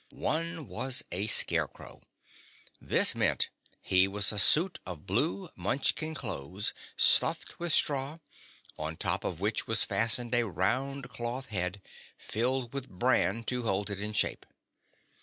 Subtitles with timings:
[0.09, 2.01] One was a Scarecrow.
[2.81, 3.49] That means
[3.81, 8.17] he was a suit of blue Munchkin clothes, stuffed with straw,
[8.79, 11.83] on top of which was fastened a round cloth head,
[12.17, 14.47] filled with bran to hold it in shape.